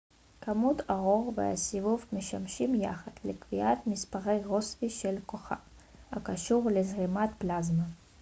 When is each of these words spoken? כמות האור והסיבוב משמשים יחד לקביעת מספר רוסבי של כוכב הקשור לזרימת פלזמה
כמות 0.41 0.81
האור 0.89 1.33
והסיבוב 1.35 2.05
משמשים 2.13 2.75
יחד 2.75 3.11
לקביעת 3.25 3.87
מספר 3.87 4.19
רוסבי 4.45 4.89
של 4.89 5.15
כוכב 5.25 5.55
הקשור 6.13 6.69
לזרימת 6.73 7.29
פלזמה 7.37 7.83